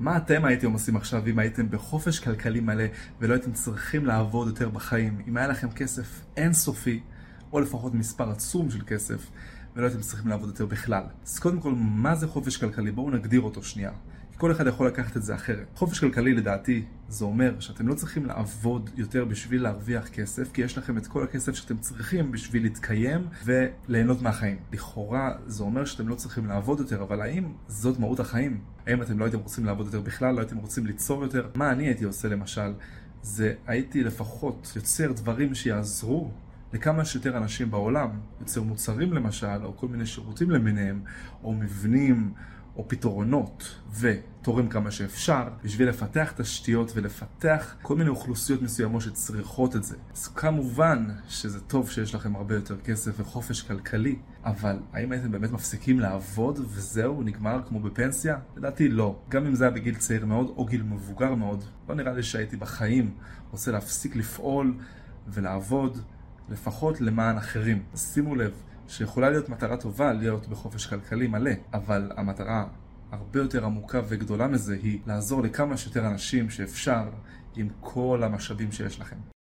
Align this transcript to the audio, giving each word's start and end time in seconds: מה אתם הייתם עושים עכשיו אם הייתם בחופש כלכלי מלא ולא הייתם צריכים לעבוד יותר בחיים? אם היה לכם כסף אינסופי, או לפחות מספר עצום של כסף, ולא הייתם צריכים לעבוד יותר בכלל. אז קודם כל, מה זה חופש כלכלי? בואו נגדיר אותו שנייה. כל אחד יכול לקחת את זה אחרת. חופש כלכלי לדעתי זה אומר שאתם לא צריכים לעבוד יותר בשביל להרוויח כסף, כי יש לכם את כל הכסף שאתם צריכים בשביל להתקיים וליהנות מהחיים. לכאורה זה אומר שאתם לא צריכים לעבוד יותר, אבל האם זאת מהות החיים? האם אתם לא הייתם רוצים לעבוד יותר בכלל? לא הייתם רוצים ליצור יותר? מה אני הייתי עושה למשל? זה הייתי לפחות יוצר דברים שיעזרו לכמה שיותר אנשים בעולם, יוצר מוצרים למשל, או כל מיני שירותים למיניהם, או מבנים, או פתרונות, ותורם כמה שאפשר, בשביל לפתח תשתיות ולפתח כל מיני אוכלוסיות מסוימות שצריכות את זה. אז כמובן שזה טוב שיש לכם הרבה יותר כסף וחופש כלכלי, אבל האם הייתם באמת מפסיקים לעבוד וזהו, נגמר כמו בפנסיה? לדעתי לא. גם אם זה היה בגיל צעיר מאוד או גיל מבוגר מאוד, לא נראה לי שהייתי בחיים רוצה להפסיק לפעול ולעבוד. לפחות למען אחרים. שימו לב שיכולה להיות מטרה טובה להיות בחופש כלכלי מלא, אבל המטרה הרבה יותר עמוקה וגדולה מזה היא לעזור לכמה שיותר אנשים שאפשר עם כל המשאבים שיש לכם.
מה 0.00 0.16
אתם 0.16 0.44
הייתם 0.44 0.72
עושים 0.72 0.96
עכשיו 0.96 1.26
אם 1.26 1.38
הייתם 1.38 1.70
בחופש 1.70 2.20
כלכלי 2.20 2.60
מלא 2.60 2.84
ולא 3.20 3.34
הייתם 3.34 3.52
צריכים 3.52 4.06
לעבוד 4.06 4.48
יותר 4.48 4.68
בחיים? 4.68 5.22
אם 5.28 5.36
היה 5.36 5.46
לכם 5.46 5.70
כסף 5.70 6.20
אינסופי, 6.36 7.00
או 7.52 7.60
לפחות 7.60 7.94
מספר 7.94 8.30
עצום 8.30 8.70
של 8.70 8.80
כסף, 8.86 9.26
ולא 9.76 9.86
הייתם 9.86 10.00
צריכים 10.00 10.28
לעבוד 10.28 10.48
יותר 10.48 10.66
בכלל. 10.66 11.02
אז 11.26 11.38
קודם 11.38 11.60
כל, 11.60 11.74
מה 11.76 12.14
זה 12.14 12.28
חופש 12.28 12.56
כלכלי? 12.56 12.92
בואו 12.92 13.10
נגדיר 13.10 13.40
אותו 13.40 13.62
שנייה. 13.62 13.90
כל 14.38 14.52
אחד 14.52 14.66
יכול 14.66 14.86
לקחת 14.86 15.16
את 15.16 15.22
זה 15.22 15.34
אחרת. 15.34 15.66
חופש 15.74 16.00
כלכלי 16.00 16.34
לדעתי 16.34 16.84
זה 17.08 17.24
אומר 17.24 17.60
שאתם 17.60 17.88
לא 17.88 17.94
צריכים 17.94 18.26
לעבוד 18.26 18.90
יותר 18.96 19.24
בשביל 19.24 19.62
להרוויח 19.62 20.08
כסף, 20.08 20.52
כי 20.52 20.62
יש 20.62 20.78
לכם 20.78 20.98
את 20.98 21.06
כל 21.06 21.24
הכסף 21.24 21.54
שאתם 21.54 21.76
צריכים 21.76 22.32
בשביל 22.32 22.62
להתקיים 22.62 23.26
וליהנות 23.44 24.22
מהחיים. 24.22 24.56
לכאורה 24.72 25.32
זה 25.46 25.62
אומר 25.62 25.84
שאתם 25.84 26.08
לא 26.08 26.14
צריכים 26.14 26.46
לעבוד 26.46 26.80
יותר, 26.80 27.02
אבל 27.02 27.20
האם 27.20 27.52
זאת 27.68 27.98
מהות 27.98 28.20
החיים? 28.20 28.60
האם 28.86 29.02
אתם 29.02 29.18
לא 29.18 29.24
הייתם 29.24 29.38
רוצים 29.38 29.64
לעבוד 29.64 29.86
יותר 29.86 30.00
בכלל? 30.00 30.34
לא 30.34 30.40
הייתם 30.40 30.56
רוצים 30.56 30.86
ליצור 30.86 31.22
יותר? 31.22 31.48
מה 31.54 31.72
אני 31.72 31.84
הייתי 31.84 32.04
עושה 32.04 32.28
למשל? 32.28 32.72
זה 33.22 33.54
הייתי 33.66 34.04
לפחות 34.04 34.72
יוצר 34.76 35.12
דברים 35.12 35.54
שיעזרו 35.54 36.30
לכמה 36.72 37.04
שיותר 37.04 37.36
אנשים 37.36 37.70
בעולם, 37.70 38.10
יוצר 38.40 38.62
מוצרים 38.62 39.12
למשל, 39.12 39.64
או 39.64 39.76
כל 39.76 39.88
מיני 39.88 40.06
שירותים 40.06 40.50
למיניהם, 40.50 41.00
או 41.42 41.52
מבנים, 41.52 42.32
או 42.76 42.88
פתרונות, 42.88 43.80
ותורם 44.00 44.68
כמה 44.68 44.90
שאפשר, 44.90 45.48
בשביל 45.64 45.88
לפתח 45.88 46.32
תשתיות 46.36 46.92
ולפתח 46.94 47.74
כל 47.82 47.96
מיני 47.96 48.10
אוכלוסיות 48.10 48.62
מסוימות 48.62 49.02
שצריכות 49.02 49.76
את 49.76 49.84
זה. 49.84 49.96
אז 50.14 50.28
כמובן 50.28 51.06
שזה 51.28 51.60
טוב 51.60 51.90
שיש 51.90 52.14
לכם 52.14 52.36
הרבה 52.36 52.54
יותר 52.54 52.76
כסף 52.80 53.20
וחופש 53.20 53.62
כלכלי, 53.62 54.16
אבל 54.44 54.78
האם 54.92 55.12
הייתם 55.12 55.32
באמת 55.32 55.52
מפסיקים 55.52 56.00
לעבוד 56.00 56.58
וזהו, 56.58 57.22
נגמר 57.22 57.60
כמו 57.68 57.80
בפנסיה? 57.80 58.38
לדעתי 58.56 58.88
לא. 58.88 59.18
גם 59.28 59.46
אם 59.46 59.54
זה 59.54 59.64
היה 59.64 59.70
בגיל 59.70 59.94
צעיר 59.94 60.26
מאוד 60.26 60.52
או 60.56 60.64
גיל 60.64 60.82
מבוגר 60.82 61.34
מאוד, 61.34 61.64
לא 61.88 61.94
נראה 61.94 62.12
לי 62.12 62.22
שהייתי 62.22 62.56
בחיים 62.56 63.14
רוצה 63.50 63.72
להפסיק 63.72 64.16
לפעול 64.16 64.74
ולעבוד. 65.28 65.98
לפחות 66.48 67.00
למען 67.00 67.36
אחרים. 67.36 67.82
שימו 67.96 68.34
לב 68.34 68.52
שיכולה 68.88 69.30
להיות 69.30 69.48
מטרה 69.48 69.76
טובה 69.76 70.12
להיות 70.12 70.46
בחופש 70.46 70.86
כלכלי 70.86 71.26
מלא, 71.26 71.50
אבל 71.74 72.12
המטרה 72.16 72.66
הרבה 73.12 73.40
יותר 73.40 73.64
עמוקה 73.64 74.00
וגדולה 74.08 74.46
מזה 74.46 74.74
היא 74.82 75.00
לעזור 75.06 75.42
לכמה 75.42 75.76
שיותר 75.76 76.06
אנשים 76.06 76.50
שאפשר 76.50 77.08
עם 77.56 77.68
כל 77.80 78.20
המשאבים 78.24 78.72
שיש 78.72 79.00
לכם. 79.00 79.35